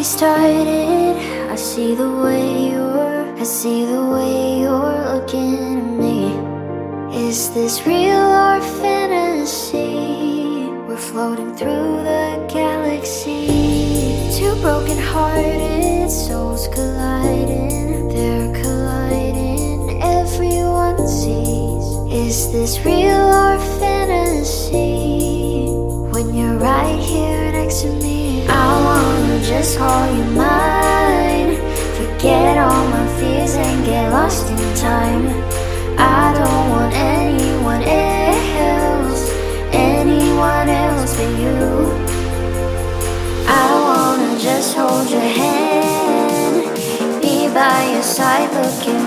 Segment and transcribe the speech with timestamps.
[0.00, 1.16] me started.
[1.50, 6.18] I see the way you're, I see the way you're looking at me.
[7.28, 9.92] Is this real or fantasy?
[10.86, 13.44] We're floating through the galaxy.
[14.38, 18.08] Two broken hearted souls colliding.
[18.08, 20.02] They're colliding.
[20.02, 21.86] Everyone sees.
[22.26, 23.79] Is this real or fantasy?
[30.10, 31.56] Just call you mine.
[31.96, 35.28] Forget all my fears and get lost in time.
[35.98, 39.30] I don't want anyone else,
[39.72, 41.92] anyone else but you.
[43.46, 46.64] I wanna just hold your hand,
[47.20, 48.99] be by your side, looking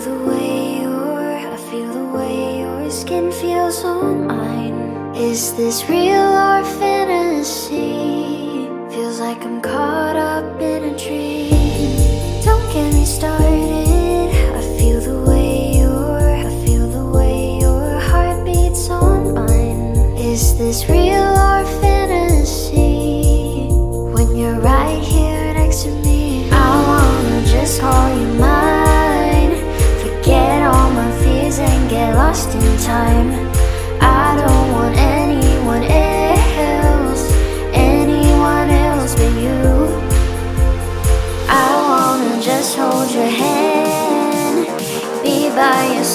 [0.00, 5.14] feel the way you're, I feel the way your skin feels on mine.
[5.16, 8.68] Is this real or fantasy?
[8.94, 12.44] Feels like I'm caught up in a dream.
[12.44, 14.30] Don't get me started.
[14.60, 19.96] I feel the way you're, I feel the way your heart beats on mine.
[20.16, 21.87] Is this real or fantasy?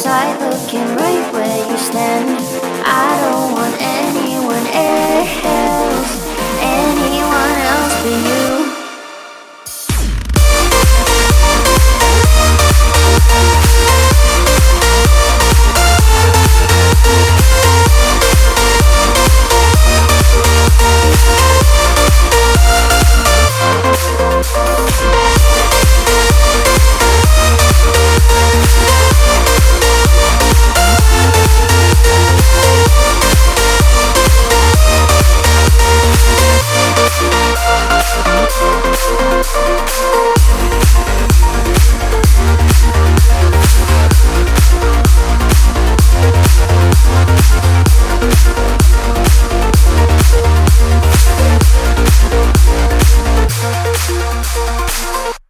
[0.05, 1.42] outside looking right where